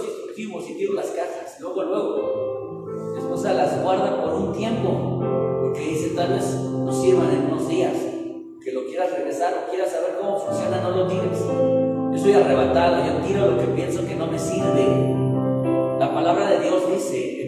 explosivos 0.05 0.69
y 0.69 0.73
tiro 0.75 0.93
las 0.93 1.05
cajas, 1.11 1.57
luego, 1.61 1.83
luego. 1.83 2.85
Mi 3.13 3.17
esposa 3.17 3.53
las 3.53 3.81
guarda 3.81 4.21
por 4.21 4.33
un 4.33 4.51
tiempo, 4.51 5.21
porque 5.61 5.87
dice 5.87 6.09
tal 6.17 6.33
vez 6.33 6.53
no 6.53 6.91
sirvan 6.91 7.31
en 7.31 7.45
unos 7.45 7.69
días, 7.69 7.93
que 8.61 8.73
lo 8.73 8.85
quieras 8.87 9.09
regresar 9.13 9.53
o 9.53 9.71
quieras 9.71 9.91
saber 9.91 10.17
cómo 10.19 10.37
funciona, 10.37 10.81
no 10.81 10.89
lo 10.89 11.07
tires. 11.07 11.39
Yo 12.11 12.17
soy 12.17 12.33
arrebatado, 12.33 13.05
yo 13.05 13.25
tiro 13.25 13.51
lo 13.51 13.57
que 13.57 13.67
pienso 13.67 14.05
que 14.05 14.15
no 14.15 14.27
me 14.27 14.37
sirve. 14.37 14.85
La 15.99 16.13
palabra 16.13 16.49
de 16.49 16.59
Dios 16.59 16.91
dice 16.91 17.42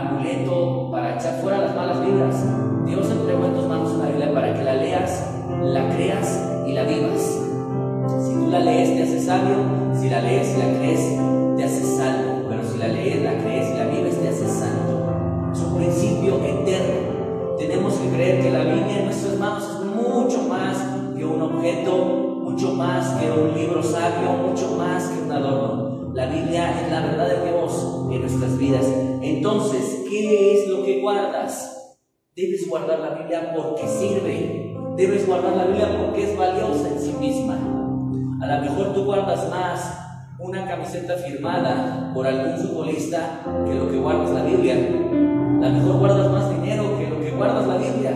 amuleto 0.00 0.90
para 0.90 1.16
echar 1.16 1.40
fuera 1.40 1.58
las 1.58 1.74
malas 1.74 2.04
vibras. 2.04 2.44
Dios 2.86 3.10
entregó 3.10 3.44
en 3.44 3.54
tus 3.54 3.66
manos 3.66 3.90
una 3.92 4.08
Biblia 4.08 4.32
para 4.32 4.54
que 4.54 4.62
la 4.62 4.74
leas, 4.74 5.30
la 5.62 5.88
creas 5.90 6.48
y 6.66 6.72
la 6.72 6.84
vivas. 6.84 7.40
Si 8.24 8.34
tú 8.34 8.48
la 8.50 8.60
lees, 8.60 8.96
te 8.96 9.02
haces 9.02 9.26
sabio. 9.26 9.56
Si 9.94 10.08
la 10.08 10.20
lees 10.20 10.56
y 10.56 10.58
la 10.58 10.78
crees, 10.78 11.56
te 11.56 11.64
haces 11.64 11.96
salvo. 11.96 12.46
Pero 12.48 12.62
si 12.64 12.78
la 12.78 12.88
lees, 12.88 13.22
la 13.22 13.38
crees 13.38 13.70
y 13.70 13.78
la 13.78 13.84
vives, 13.86 14.20
te 14.20 14.28
haces 14.28 14.52
santo. 14.52 15.50
Es 15.52 15.60
un 15.60 15.76
principio 15.76 16.36
eterno. 16.36 17.56
Tenemos 17.58 17.94
que 17.94 18.08
creer 18.08 18.42
que 18.42 18.50
la 18.50 18.64
Biblia 18.64 18.98
en 19.00 19.04
nuestras 19.06 19.38
manos 19.38 19.64
es 19.64 19.84
mucho 19.84 20.42
más 20.48 20.76
que 21.16 21.24
un 21.24 21.42
objeto, 21.42 21.96
mucho 22.42 22.74
más 22.74 23.10
que 23.14 23.30
un 23.30 23.54
libro 23.54 23.82
sabio, 23.82 24.32
mucho 24.48 24.76
más 24.76 25.08
que 25.08 25.22
un 25.22 25.32
adorno. 25.32 26.12
La 26.14 26.26
Biblia 26.26 26.80
es 26.80 26.90
la 26.90 27.00
verdad 27.00 27.28
de 27.28 27.50
Dios 27.50 28.06
en 28.10 28.20
nuestras 28.20 28.56
vidas. 28.58 28.86
Entonces, 29.22 30.04
¿qué 30.08 30.54
es 30.54 30.68
lo 30.68 30.84
que 30.84 31.00
guardas? 31.00 31.96
Debes 32.36 32.68
guardar 32.68 33.00
la 33.00 33.10
Biblia 33.14 33.52
porque 33.54 33.86
sirve. 33.88 34.74
Debes 34.96 35.26
guardar 35.26 35.56
la 35.56 35.64
Biblia 35.64 35.88
porque 36.00 36.24
es 36.24 36.38
valiosa 36.38 36.88
en 36.88 37.00
sí 37.00 37.12
misma. 37.18 37.54
A 38.40 38.46
lo 38.46 38.62
mejor 38.62 38.94
tú 38.94 39.04
guardas 39.04 39.50
más 39.50 39.98
una 40.38 40.64
camiseta 40.64 41.14
firmada 41.14 42.12
por 42.14 42.26
algún 42.26 42.56
futbolista 42.58 43.40
que 43.66 43.74
lo 43.74 43.90
que 43.90 43.98
guardas 43.98 44.30
la 44.30 44.44
Biblia. 44.44 44.74
A 44.74 45.68
lo 45.68 45.70
mejor 45.70 45.98
guardas 45.98 46.30
más 46.30 46.50
dinero 46.50 46.96
que 46.96 47.08
lo 47.08 47.20
que 47.20 47.32
guardas 47.32 47.66
la 47.66 47.76
Biblia. 47.76 48.12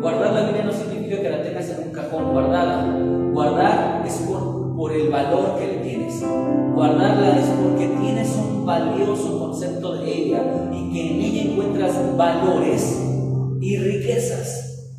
Guardar 0.00 0.32
la 0.32 0.42
Biblia 0.42 0.64
no 0.64 0.72
significa 0.72 1.20
que 1.20 1.30
la 1.30 1.42
tengas 1.42 1.68
en 1.70 1.88
un 1.88 1.92
cajón 1.92 2.32
guardada. 2.32 2.96
Guardar 3.32 4.04
es 4.06 4.14
por, 4.18 4.55
por 4.76 4.92
el 4.92 5.08
valor 5.08 5.58
que 5.58 5.66
le 5.66 5.76
tienes. 5.78 6.22
Guardarla 6.74 7.38
es 7.38 7.46
porque 7.46 7.88
tienes 8.00 8.36
un 8.36 8.66
valioso 8.66 9.38
concepto 9.38 9.96
de 9.96 10.12
ella 10.12 10.70
y 10.72 10.92
que 10.92 11.10
en 11.10 11.20
ella 11.20 11.52
encuentras 11.52 12.16
valores 12.16 13.02
y 13.60 13.76
riquezas. 13.78 14.92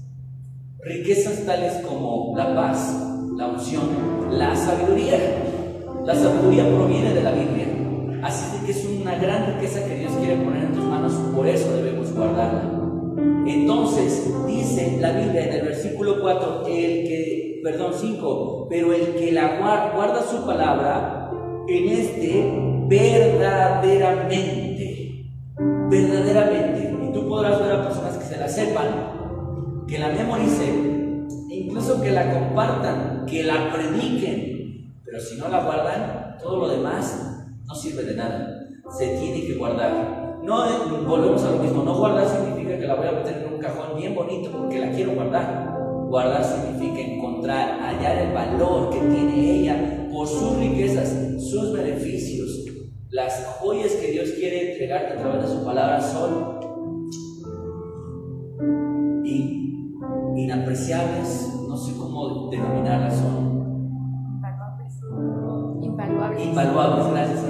Riquezas 0.79 1.45
tales 1.45 1.73
como 1.87 2.33
la 2.35 2.55
paz, 2.55 2.95
la 3.35 3.47
unción, 3.47 3.83
la 4.31 4.55
sabiduría. 4.55 5.17
La 6.05 6.15
sabiduría 6.15 6.67
proviene 6.67 7.13
de 7.13 7.23
la 7.23 7.31
Biblia. 7.31 7.67
Así 8.23 8.65
que 8.65 8.71
es 8.71 8.85
una 8.85 9.15
gran 9.15 9.53
riqueza 9.53 9.85
que 9.85 9.95
Dios 9.99 10.11
quiere 10.19 10.37
poner 10.37 10.63
en 10.63 10.73
tus 10.73 10.83
manos, 10.83 11.13
por 11.35 11.47
eso 11.47 11.71
debemos 11.73 12.11
guardarla. 12.13 12.77
Entonces, 13.45 14.27
dice 14.47 14.97
la 14.99 15.11
Biblia 15.11 15.45
en 15.45 15.53
el 15.53 15.65
versículo 15.65 16.19
4, 16.19 16.63
el 16.67 17.06
perdón, 17.67 17.91
5, 17.93 18.67
pero 18.69 18.93
el 18.93 19.15
que 19.15 19.33
la 19.33 19.59
guarda, 19.59 19.91
guarda 19.93 20.23
su 20.23 20.45
palabra, 20.45 21.29
en 21.67 21.89
este 21.89 22.49
verdaderamente, 22.87 25.33
verdaderamente, 25.89 26.97
y 27.03 27.11
tú 27.11 27.27
podrás 27.27 27.59
ver 27.59 27.73
a 27.73 27.83
personas 27.83 28.17
que 28.17 28.23
se 28.23 28.37
la 28.37 28.47
sepan, 28.47 29.85
que 29.85 29.99
la 29.99 30.07
memoricen, 30.07 31.27
incluso 31.49 32.01
que 32.01 32.11
la 32.11 32.33
compartan, 32.33 33.25
que 33.25 33.43
la 33.43 33.73
prediquen, 33.73 35.01
pero 35.03 35.19
si 35.19 35.37
no 35.37 35.49
la 35.49 35.65
guardan, 35.65 36.37
todo 36.41 36.59
lo 36.59 36.69
demás 36.69 37.51
no 37.65 37.75
sirve 37.75 38.03
de 38.03 38.15
nada. 38.15 38.47
Se 38.97 39.17
tiene 39.17 39.45
que 39.45 39.55
guardar. 39.55 40.37
No 40.41 40.63
volvemos 41.05 41.43
a 41.43 41.51
lo 41.51 41.57
mismo, 41.57 41.83
no 41.83 41.97
guardar 41.97 42.29
significa 42.29 42.79
que 42.79 42.87
la 42.87 42.95
voy 42.95 43.09
a 43.09 43.11
meter 43.11 43.45
en 43.45 43.55
un 43.55 43.59
cajón 43.59 43.97
bien 43.97 44.15
bonito 44.15 44.49
porque 44.51 44.79
la 44.79 44.91
quiero 44.91 45.15
guardar. 45.15 45.86
Guardar 46.07 46.43
significa 46.43 47.01
encontrar, 47.01 47.79
hallar 47.81 48.17
el 48.17 48.33
valor 48.33 48.89
que 48.91 48.99
tiene 48.99 49.59
ella 49.59 50.07
por 50.11 50.27
sus 50.27 50.57
riquezas, 50.57 51.13
sus 51.49 51.73
beneficios. 51.73 52.49
Las 53.09 53.57
joyas 53.59 53.91
que 53.93 54.11
Dios 54.11 54.29
quiere 54.31 54.71
entregarte 54.71 55.13
a 55.13 55.21
través 55.21 55.43
de 55.43 55.55
su 55.55 55.65
palabra 55.65 56.01
son 56.01 56.57
inapreciables, 60.37 61.53
no 61.67 61.75
sé 61.75 61.97
cómo 61.97 62.49
denominarlas, 62.49 63.15
son 63.15 63.47
Invaluables. 65.81 66.45
invaluables, 66.45 67.11
gracias. 67.11 67.45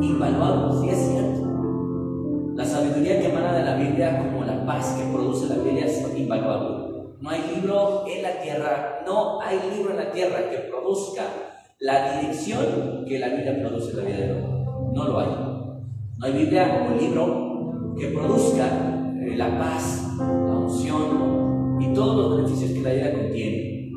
Invaluables, 0.00 0.80
sí 0.80 0.88
es 0.88 0.98
cierto. 0.98 2.52
La 2.54 2.64
sabiduría 2.64 3.20
que 3.20 3.28
emana 3.30 3.52
de 3.52 3.64
la 3.64 3.76
Biblia, 3.76 4.18
como 4.18 4.44
la 4.44 4.64
paz 4.64 4.96
que 4.98 5.12
produce 5.12 5.48
la 5.48 5.62
Biblia, 5.62 5.86
es 5.86 6.16
invaluable. 6.16 6.83
No 7.24 7.30
hay 7.30 7.40
libro 7.54 8.04
en 8.06 8.22
la 8.22 8.38
tierra, 8.38 9.02
no 9.06 9.40
hay 9.40 9.58
libro 9.74 9.92
en 9.92 9.96
la 9.96 10.12
tierra 10.12 10.50
que 10.50 10.58
produzca 10.58 11.22
la 11.80 12.20
dirección 12.20 13.06
que 13.08 13.18
la 13.18 13.28
Biblia 13.28 13.62
produce 13.62 13.92
en 13.92 13.96
la 13.96 14.02
vida 14.04 14.18
de 14.18 14.32
hombre. 14.32 14.92
No 14.92 15.04
lo 15.04 15.20
hay. 15.20 15.28
No 16.18 16.26
hay 16.26 16.32
Biblia 16.34 16.86
o 16.86 17.00
libro 17.00 17.94
que 17.98 18.08
produzca 18.08 18.66
eh, 18.66 19.38
la 19.38 19.58
paz, 19.58 20.18
la 20.18 20.24
unción 20.26 21.78
y 21.80 21.94
todos 21.94 22.14
los 22.14 22.36
beneficios 22.36 22.72
que 22.72 22.82
la 22.82 22.90
Biblia 22.90 23.14
contiene. 23.14 23.92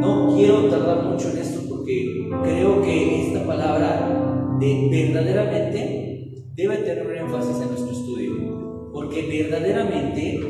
No 0.00 0.34
quiero 0.34 0.70
tardar 0.70 1.04
mucho 1.04 1.28
en 1.28 1.38
esto 1.38 1.60
porque 1.68 2.30
creo 2.42 2.80
que 2.80 3.26
esta 3.26 3.46
palabra 3.46 4.56
de 4.58 4.88
verdaderamente 4.90 6.46
debe 6.54 6.76
tener 6.78 7.06
un 7.06 7.16
énfasis 7.16 7.60
en 7.60 7.68
nuestro 7.68 7.90
estudio. 7.90 8.90
Porque 8.94 9.26
verdaderamente 9.28 10.40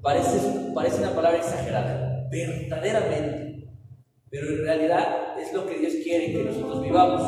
parece, 0.00 0.63
parece 0.74 1.02
una 1.02 1.14
palabra 1.14 1.38
exagerada. 1.38 2.28
Verdaderamente. 2.30 3.68
Pero 4.30 4.48
en 4.48 4.64
realidad 4.64 5.38
es 5.40 5.52
lo 5.54 5.66
que 5.66 5.78
Dios 5.78 5.92
quiere 6.02 6.32
que 6.32 6.44
nosotros 6.44 6.82
vivamos. 6.82 7.22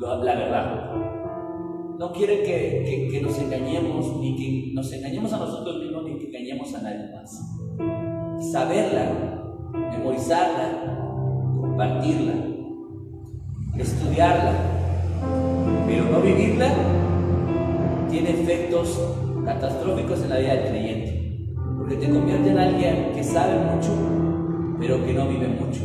La, 0.00 0.34
verdad. 0.34 0.92
No 1.98 2.12
quiere 2.12 2.42
que 2.42 3.20
nos 3.22 3.38
engañemos, 3.38 4.20
ni 4.20 4.36
que 4.36 4.74
nos 4.74 4.92
engañemos 4.92 5.32
a 5.32 5.38
nosotros 5.38 5.78
mismos, 5.78 6.04
ni 6.04 6.18
que 6.18 6.26
engañemos 6.26 6.74
a 6.74 6.82
nadie 6.82 7.10
más. 7.12 7.40
Saberla, 8.52 9.34
memorizarla, 9.90 10.94
compartirla, 11.74 12.32
estudiarla, 13.78 14.52
pero 15.86 16.04
no 16.04 16.20
vivirla, 16.20 16.72
tiene 18.10 18.30
efectos 18.30 19.00
catastróficos 19.44 20.22
en 20.22 20.30
la 20.30 20.38
vida 20.38 20.54
del 20.54 20.68
creyente, 20.68 21.03
porque 21.84 21.96
te 21.98 22.10
convierte 22.10 22.48
en 22.48 22.58
alguien 22.58 23.12
que 23.14 23.22
sabe 23.22 23.58
mucho, 23.58 23.90
pero 24.80 25.04
que 25.04 25.12
no 25.12 25.28
vive 25.28 25.48
mucho. 25.48 25.82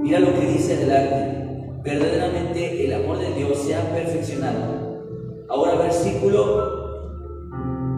Mira 0.00 0.20
lo 0.20 0.32
que 0.32 0.46
dice 0.46 0.72
adelante, 0.72 1.80
verdaderamente 1.84 2.86
el 2.86 2.94
amor 2.94 3.18
de 3.18 3.34
Dios 3.34 3.58
se 3.58 3.74
ha 3.74 3.82
perfeccionado. 3.92 5.02
Ahora 5.50 5.74
versículo, 5.74 7.50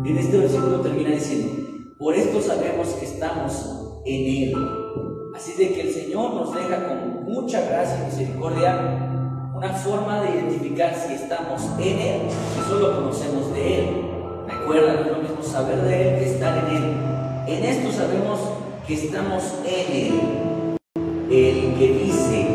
en 0.05 0.19
este 0.19 0.39
versículo 0.39 0.81
termina 0.81 1.11
diciendo, 1.11 1.53
por 2.01 2.17
esto 2.17 2.41
sabemos 2.41 2.89
que 2.89 3.05
estamos 3.05 4.01
en 4.05 4.49
Él. 4.49 4.55
Así 5.37 5.53
de 5.53 5.73
que 5.73 5.83
el 5.83 5.91
Señor 5.93 6.35
nos 6.35 6.53
deja 6.53 6.89
con 6.89 7.27
mucha 7.27 7.61
gracia 7.61 7.97
y 8.03 8.07
misericordia 8.07 9.53
una 9.55 9.69
forma 9.69 10.21
de 10.21 10.31
identificar 10.31 10.93
si 10.97 11.15
estamos 11.15 11.63
en 11.79 11.97
Él, 11.97 12.21
si 12.57 12.69
solo 12.69 12.97
conocemos 12.97 13.55
de 13.55 13.79
Él. 13.79 14.14
Recuerda, 14.65 14.95
no 14.95 15.01
es 15.01 15.07
lo 15.09 15.19
mismo 15.19 15.43
saber 15.43 15.83
de 15.83 16.09
Él 16.09 16.19
que 16.21 16.25
estar 16.25 16.57
en 16.57 16.75
Él. 16.75 16.85
En 17.49 17.65
esto 17.65 17.93
sabemos 17.93 18.41
que 18.87 18.95
estamos 18.95 19.43
en 19.67 19.93
Él. 19.93 20.13
El 21.31 21.75
que 21.75 21.99
dice 22.03 22.47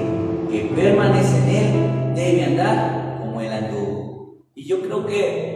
que 0.49 0.71
permanece 0.75 1.37
en 1.37 1.49
Él 1.55 2.15
debe 2.15 2.45
andar 2.45 3.19
como 3.19 3.39
Él 3.41 3.53
anduvo. 3.53 4.39
Y 4.55 4.65
yo 4.65 4.81
creo 4.81 5.05
que 5.05 5.53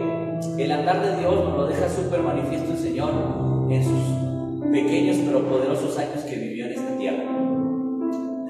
el 0.56 0.70
andar 0.70 1.04
de 1.04 1.18
Dios 1.18 1.34
nos 1.34 1.56
lo 1.56 1.66
deja 1.66 1.88
súper 1.88 2.22
manifiesto 2.22 2.70
el 2.70 2.78
Señor 2.78 3.10
en 3.68 3.82
sus 3.82 4.70
pequeños 4.70 5.16
pero 5.26 5.48
poderosos 5.48 5.98
años 5.98 6.22
que 6.22 6.36
vivió 6.36 6.66
en 6.66 6.72
esta 6.72 6.96
tierra. 6.96 7.24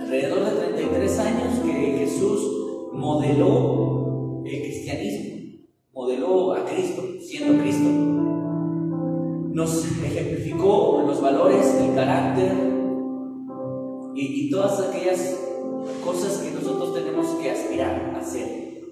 Alrededor 0.03 0.45
de 0.45 0.75
33 0.75 1.19
años 1.21 1.59
que 1.65 1.97
Jesús 2.01 2.91
modeló 2.93 4.43
el 4.45 4.61
cristianismo 4.61 5.34
modeló 5.95 6.55
a 6.55 6.65
Cristo, 6.65 7.03
siendo 7.21 7.63
Cristo. 7.63 7.89
Nos 9.53 9.85
ejemplificó 10.03 11.05
los 11.07 11.21
valores, 11.21 11.73
el 11.81 11.95
carácter 11.95 12.53
y, 14.17 14.51
todas 14.51 14.81
aquellas 14.81 15.41
cosas 16.05 16.39
que 16.39 16.51
nosotros 16.51 16.95
tenemos 16.95 17.27
que 17.41 17.51
aspirar 17.51 18.13
a 18.15 18.19
hacer. 18.19 18.83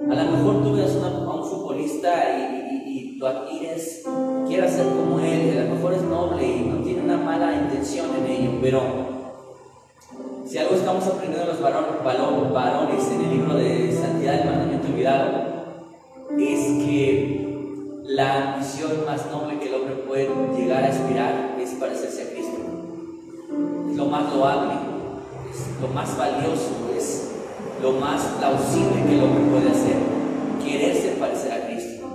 A 0.00 0.14
lo 0.14 0.30
mejor 0.32 0.62
tú 0.62 0.76
ves 0.76 0.96
a 0.96 1.08
un 1.08 1.44
futbolista 1.44 2.10
y, 2.38 3.14
y, 3.14 3.18
tú 3.18 3.26
adquires, 3.26 4.04
quieras 4.46 4.72
ser 4.72 4.86
como 4.86 5.20
él, 5.20 5.46
y 5.46 5.58
a 5.58 5.64
lo 5.64 5.74
mejor 5.74 5.94
es 5.94 6.02
noble 6.02 6.46
y 6.46 6.60
no 6.66 6.82
tiene 6.82 7.02
una 7.02 7.16
mala 7.16 7.54
intención 7.54 8.06
en 8.16 8.30
ello, 8.30 8.50
pero 8.60 8.80
si 10.44 10.58
algo 10.58 10.74
estamos 10.74 11.06
aprendiendo 11.06 11.52
los 11.52 11.60
varones 11.60 13.10
en 13.10 13.20
el 13.20 13.30
libro 13.30 13.54
de 13.54 13.92
Santidad 13.92 14.38
del 14.38 14.46
Mandamiento 14.46 14.88
Olvidado, 14.88 15.53
es 16.30 16.84
que 16.84 17.44
la 18.04 18.54
ambición 18.54 19.04
más 19.06 19.30
noble 19.30 19.58
que 19.58 19.68
el 19.68 19.74
hombre 19.74 19.94
puede 20.06 20.28
llegar 20.56 20.84
a 20.84 20.88
aspirar 20.88 21.56
es 21.60 21.70
parecerse 21.72 22.22
a 22.22 22.30
Cristo. 22.30 22.58
Es 23.90 23.96
lo 23.96 24.06
más 24.06 24.34
loable, 24.34 24.74
es 25.50 25.80
lo 25.80 25.88
más 25.88 26.16
valioso, 26.16 26.90
es 26.96 27.30
lo 27.80 27.92
más 27.92 28.22
plausible 28.38 29.04
que 29.06 29.14
el 29.14 29.22
hombre 29.22 29.44
puede 29.50 29.70
hacer. 29.70 29.96
Quererse 30.64 31.16
parecer 31.20 31.52
a 31.52 31.66
Cristo. 31.66 32.06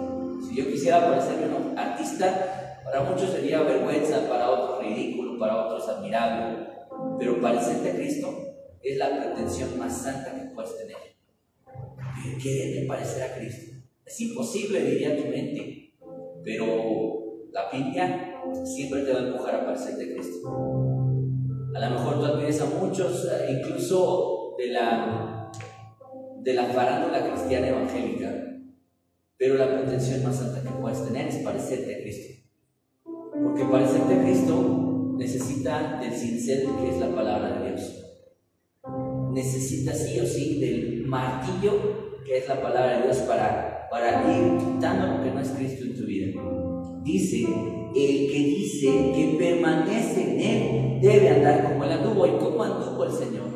Si 0.48 0.56
yo 0.56 0.68
quisiera 0.68 1.06
parecerme 1.06 1.56
un 1.56 1.78
artista, 1.78 2.82
para 2.84 3.04
muchos 3.04 3.32
sería 3.32 3.62
vergüenza, 3.62 4.28
para 4.28 4.50
otros 4.50 4.84
ridículo, 4.84 5.39
para 5.39 5.66
otros 5.66 5.88
admirable. 5.88 6.68
Pero 7.18 7.39
parecerte 7.39 7.92
a 7.92 7.96
Cristo 7.96 8.30
es 8.82 8.98
la 8.98 9.10
pretensión 9.16 9.78
más 9.78 10.01
santa 10.01 10.34
que 10.34 10.54
puedes 10.54 10.78
tener. 10.78 10.98
Quererte 12.42 12.86
parecer 12.88 13.24
a 13.24 13.36
Cristo. 13.36 13.79
Es 14.10 14.22
imposible, 14.22 14.84
diría 14.84 15.16
tu 15.16 15.25
mente, 15.25 15.94
pero 16.44 16.66
la 17.51 17.70
Biblia 17.72 18.42
siempre 18.66 19.04
te 19.04 19.13
va 19.13 19.20
a 19.20 19.28
empujar 19.28 19.56
a 19.56 19.66
parecerte 19.66 20.04
a 20.04 20.13
Cristo. 20.16 20.50
A 21.75 21.80
lo 21.80 21.89
mejor 21.92 22.20
tú 22.20 22.25
admires 22.25 22.60
a 22.60 22.66
muchos, 22.66 23.25
eh, 23.25 23.60
incluso 23.60 24.56
de 24.58 24.70
la, 24.70 25.51
de 26.42 26.54
la 26.56 26.66
farándula 26.66 27.30
cristiana 27.30 27.68
evangélica, 27.68 28.34
pero 29.38 29.56
la 29.56 29.78
pretensión 29.78 30.24
más 30.24 30.38
santa 30.38 30.63
que 30.63 30.80
puedes 30.82 31.06
tener 31.06 31.28
es 31.28 31.44
parecerte 31.44 31.94
a 31.94 32.01
Cristo. 32.01 32.50
Porque 33.44 33.63
parecerte 33.66 34.16
a 34.16 34.24
Cristo 34.24 35.13
necesita 35.18 36.00
del 36.00 36.13
cincel 36.13 36.68
que 36.82 36.89
es 36.89 37.00
la 37.00 37.13
palabra 37.13 37.60
de 37.60 37.70
Dios. 37.70 38.06
Necesita 39.34 39.94
sí 39.94 40.20
o 40.20 40.25
sí 40.25 40.60
del 40.60 41.06
martillo 41.06 42.10
que 42.25 42.39
es 42.39 42.48
la 42.48 42.60
palabra 42.60 42.98
de 42.98 43.04
Dios 43.04 43.18
para, 43.20 43.79
para 43.89 44.24
ir 44.31 44.58
quitando 44.58 45.17
lo 45.17 45.24
que 45.24 45.31
no 45.31 45.39
es 45.39 45.50
Cristo 45.50 45.86
en 45.86 45.96
tu 45.96 46.05
vida. 46.05 46.41
Dice, 47.03 47.48
el 47.96 48.31
que 48.31 48.38
dice 48.38 49.12
que 49.15 49.36
permanece 49.39 50.22
en 50.22 50.39
Él 50.39 51.00
debe 51.01 51.29
andar 51.29 51.63
como 51.63 51.84
Él 51.84 51.91
anduvo. 51.91 52.27
¿Y 52.27 52.31
cómo 52.39 52.63
anduvo 52.63 53.03
el 53.05 53.12
Señor? 53.12 53.50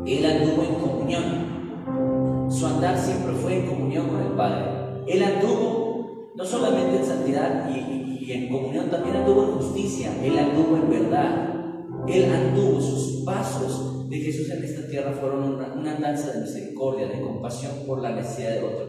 Él 0.06 0.26
anduvo 0.26 0.62
en 0.62 0.74
comunión. 0.74 2.50
Su 2.50 2.66
andar 2.66 2.96
siempre 2.98 3.32
fue 3.34 3.60
en 3.60 3.66
comunión 3.66 4.08
con 4.08 4.20
el 4.20 4.32
Padre. 4.32 5.02
Él 5.06 5.22
anduvo 5.22 6.32
no 6.36 6.44
solamente 6.44 6.98
en 6.98 7.04
santidad 7.04 7.70
y, 7.70 8.24
y 8.24 8.32
en 8.32 8.48
comunión 8.48 8.90
también 8.90 9.16
anduvo 9.16 9.44
en 9.44 9.50
justicia, 9.52 10.10
Él 10.22 10.38
anduvo 10.38 10.76
en 10.76 10.90
verdad, 10.90 11.54
Él 12.08 12.24
anduvo, 12.32 12.80
sus 12.80 13.22
pasos 13.24 13.93
de 14.08 14.18
Jesús 14.18 14.50
en 14.50 14.62
esta 14.62 14.86
tierra 14.88 15.12
fueron 15.12 15.54
una, 15.54 15.94
andanza 15.96 16.32
de 16.32 16.42
misericordia, 16.42 17.08
de 17.08 17.20
compasión 17.20 17.72
por 17.86 18.00
la 18.00 18.14
necesidad 18.14 18.54
del 18.54 18.64
otro. 18.64 18.86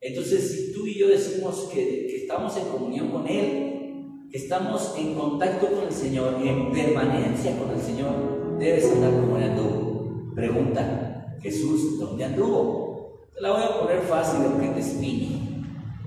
Entonces, 0.00 0.50
si 0.50 0.72
tú 0.72 0.86
y 0.86 0.98
yo 0.98 1.08
decimos 1.08 1.68
que, 1.72 2.06
que 2.06 2.16
estamos 2.16 2.56
en 2.56 2.64
comunión 2.68 3.10
con 3.10 3.26
Él, 3.26 4.28
que 4.30 4.38
estamos 4.38 4.94
en 4.98 5.14
contacto 5.14 5.68
con 5.68 5.84
el 5.84 5.92
Señor, 5.92 6.36
en 6.44 6.72
permanencia 6.72 7.56
con 7.56 7.70
el 7.70 7.80
Señor, 7.80 8.58
debes 8.58 8.92
andar 8.92 9.12
como 9.12 9.36
Él 9.38 9.44
anduvo. 9.44 10.32
Pregunta, 10.34 11.36
Jesús, 11.40 11.98
¿dónde 11.98 12.24
anduvo? 12.24 13.26
Te 13.34 13.40
la 13.40 13.52
voy 13.52 13.62
a 13.62 13.80
poner 13.80 14.00
fácil, 14.00 14.40
aunque 14.44 14.68
te 14.68 14.80
espine. 14.80 15.64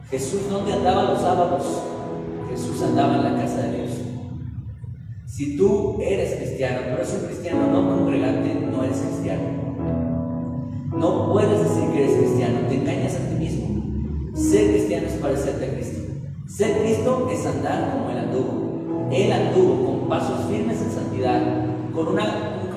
Jesús, 0.10 0.50
¿dónde 0.50 0.74
andaba 0.74 1.12
los 1.12 1.22
sábados? 1.22 1.64
Jesús 2.50 2.82
andaba 2.82 3.18
en 3.18 3.24
la 3.24 3.42
casa 3.42 3.64
de 3.64 3.78
Dios. 3.78 3.92
Si 5.26 5.58
tú 5.58 6.02
eres 6.02 6.36
cristiano, 6.38 6.80
pero 6.84 6.96
eres 6.96 7.14
un 7.14 7.28
cristiano 7.28 7.67
No 11.28 11.34
puedes 11.34 11.60
decir 11.60 11.92
que 11.92 12.06
eres 12.06 12.18
cristiano, 12.20 12.60
te 12.70 12.76
engañas 12.76 13.16
a 13.16 13.30
ti 13.30 13.36
mismo. 13.36 14.32
Ser 14.34 14.70
cristiano 14.70 15.08
es 15.08 15.14
parecerte 15.16 15.66
a 15.66 15.74
Cristo. 15.74 16.14
Ser 16.48 16.78
Cristo 16.80 17.30
es 17.30 17.46
andar 17.46 17.92
como 17.92 18.10
Él 18.12 18.18
anduvo. 18.18 19.10
Él 19.12 19.34
anduvo 19.34 19.86
con 19.86 20.08
pasos 20.08 20.50
firmes 20.50 20.82
en 20.82 20.90
santidad, 20.90 21.66
con 21.94 22.08
un 22.08 22.18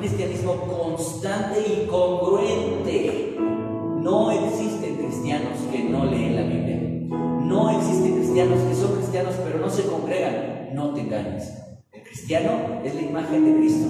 cristianismo 0.00 0.56
constante 0.62 1.60
y 1.60 1.86
congruente. 1.86 3.36
No 3.38 4.32
existen 4.32 4.96
cristianos 4.96 5.56
que 5.70 5.84
no 5.84 6.06
leen 6.06 6.34
la 6.34 6.42
Biblia. 6.42 7.06
No 7.44 7.70
existen 7.70 8.16
cristianos 8.16 8.58
que 8.68 8.74
son 8.74 8.96
cristianos 8.96 9.34
pero 9.44 9.60
no 9.60 9.70
se 9.70 9.84
congregan. 9.84 10.74
No 10.74 10.92
te 10.92 11.02
engañes. 11.02 11.52
El 11.92 12.02
cristiano 12.02 12.50
es 12.82 12.96
la 12.96 13.02
imagen 13.02 13.44
de 13.44 13.60
Cristo. 13.60 13.86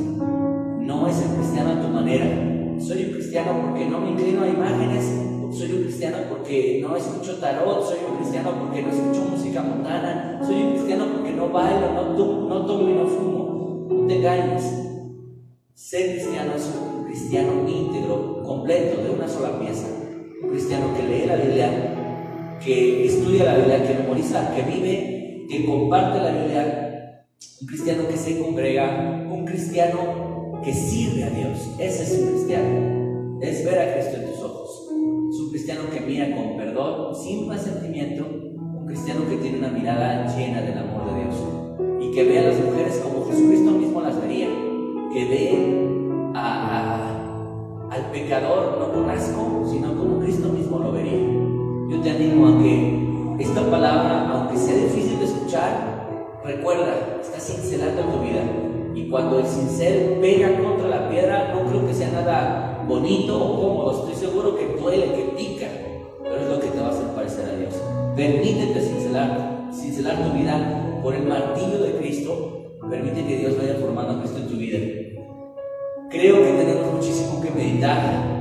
No 0.81 1.07
es 1.09 1.17
el 1.23 1.31
cristiano 1.39 1.71
a 1.71 1.81
tu 1.81 1.89
manera. 1.89 2.50
Soy 2.81 3.05
un 3.05 3.13
cristiano 3.13 3.61
porque 3.63 3.87
no 3.87 4.01
me 4.01 4.11
inclino 4.11 4.43
a 4.43 4.49
imágenes. 4.49 5.05
Soy 5.53 5.73
un 5.73 5.83
cristiano 5.83 6.19
porque 6.29 6.81
no 6.83 6.97
escucho 6.97 7.37
tarot. 7.39 7.85
Soy 7.85 7.99
un 8.11 8.17
cristiano 8.19 8.53
porque 8.59 8.83
no 8.83 8.89
escucho 8.91 9.29
música 9.31 9.63
mundana. 9.63 10.41
Soy 10.45 10.63
un 10.63 10.73
cristiano 10.73 11.07
porque 11.13 11.33
no 11.33 11.49
bailo, 11.49 11.93
no, 11.93 12.49
no 12.49 12.67
tomo 12.67 12.89
y 12.89 12.95
no 12.95 13.07
fumo. 13.07 13.87
No 13.91 14.07
te 14.07 14.17
engañes. 14.17 14.65
Ser 15.75 16.13
cristiano 16.13 16.53
es 16.57 16.71
un 16.75 17.05
cristiano 17.05 17.69
íntegro, 17.69 18.43
completo, 18.43 19.03
de 19.03 19.11
una 19.11 19.29
sola 19.29 19.59
pieza. 19.59 19.87
Un 20.43 20.51
cristiano 20.51 20.95
que 20.95 21.03
lee 21.03 21.27
la 21.27 21.37
Biblia 21.37 21.97
que 22.61 23.07
estudia 23.07 23.45
la 23.45 23.57
Biblia, 23.57 23.83
que 23.87 23.95
memoriza, 23.95 24.55
que 24.55 24.63
vive, 24.63 25.47
que 25.49 25.65
comparte 25.65 26.19
la 26.19 26.31
Biblia, 26.31 27.27
un 27.61 27.67
cristiano 27.67 28.07
que 28.07 28.17
se 28.17 28.39
congrega, 28.39 29.27
un 29.31 29.45
cristiano 29.45 30.30
que 30.63 30.73
sirve 30.75 31.25
a 31.25 31.31
Dios. 31.31 31.75
Ese 31.79 32.03
es 32.03 32.21
un 32.21 32.29
cristiano. 32.29 33.39
Es 33.41 33.65
ver 33.65 33.79
a 33.79 33.95
Cristo 33.95 34.17
en 34.17 34.31
tus 34.31 34.43
ojos. 34.43 34.89
Es 35.31 35.41
un 35.41 35.51
cristiano 35.51 35.83
que 35.93 36.01
mira 36.01 36.35
con 36.37 36.57
perdón, 36.57 37.15
sin 37.15 37.49
resentimiento. 37.49 38.27
Un 38.27 38.87
cristiano 38.87 39.23
que 39.29 39.37
tiene 39.37 39.59
una 39.59 39.69
mirada 39.69 40.27
llena 40.37 40.61
del 40.61 40.79
amor 40.79 41.13
de 41.13 41.23
Dios. 41.23 41.35
Y 42.01 42.11
que 42.13 42.25
ve 42.25 42.39
a 42.39 42.43
las 42.43 42.61
mujeres 42.61 43.01
como 43.03 43.27
Jesucristo 43.27 43.71
mismo 43.73 44.01
las 44.01 44.21
vería. 44.21 44.49
Que 45.13 45.25
ve 45.25 45.87
al 47.91 48.11
pecador 48.13 48.79
no 48.79 48.93
con 48.93 49.11
asco, 49.11 49.67
sino 49.71 49.97
como 49.97 50.21
Cristo 50.21 50.49
mismo 50.49 50.79
lo 50.79 50.93
vería. 50.93 51.19
Yo 51.89 52.01
te 52.03 52.11
animo 52.11 52.49
a 52.49 52.59
que 52.63 53.43
esta 53.43 53.69
palabra, 53.69 54.29
aunque 54.31 54.57
sea 54.57 54.77
difícil 54.77 55.19
de 55.19 55.25
escuchar, 55.25 56.39
recuerda, 56.45 57.19
está 57.21 57.41
cincelando 57.41 58.03
tu 58.03 58.23
vida. 58.23 58.43
Y 59.01 59.09
cuando 59.09 59.39
el 59.39 59.47
cincel 59.47 60.19
pega 60.21 60.61
contra 60.63 60.89
la 60.89 61.09
piedra, 61.09 61.55
no 61.55 61.71
creo 61.71 61.87
que 61.87 61.95
sea 61.95 62.11
nada 62.11 62.85
bonito 62.87 63.35
o 63.35 63.57
cómodo. 63.59 64.09
Estoy 64.09 64.29
seguro 64.29 64.55
que 64.55 64.79
duele, 64.79 65.15
que 65.15 65.23
pica, 65.39 65.69
pero 66.23 66.37
es 66.37 66.49
lo 66.49 66.61
que 66.61 66.67
te 66.67 66.81
va 66.81 66.89
a 66.89 66.91
hacer 66.91 67.07
parecer 67.15 67.49
a 67.49 67.57
Dios. 67.57 67.75
Permítete 68.15 68.79
cincelar, 68.79 69.71
cincelar 69.73 70.23
tu 70.23 70.37
vida 70.37 71.01
por 71.03 71.15
el 71.15 71.23
martillo 71.23 71.79
de 71.79 71.93
Cristo. 71.93 72.77
Permite 72.91 73.25
que 73.25 73.39
Dios 73.39 73.57
vaya 73.57 73.77
formando 73.81 74.13
a 74.13 74.21
Cristo 74.21 74.39
en 74.39 74.49
tu 74.49 74.57
vida. 74.57 74.79
Creo 76.11 76.37
que 76.37 76.53
tenemos 76.53 76.93
muchísimo 76.93 77.41
que 77.41 77.51
meditar 77.53 78.40